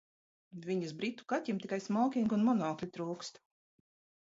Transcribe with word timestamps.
Viņas 0.69 0.93
britu 1.01 1.27
kaķim 1.33 1.59
tikai 1.67 1.79
smokinga 1.89 2.39
un 2.41 2.49
monokļa 2.51 2.91
trūkst! 2.99 3.41